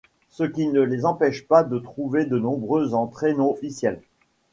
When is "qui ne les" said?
0.43-1.05